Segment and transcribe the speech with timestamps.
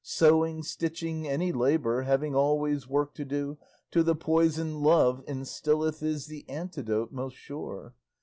[0.03, 3.59] Sewing, stitching, any labour, Having always work to do,
[3.91, 7.93] To the poison Love instilleth Is the antidote most sure.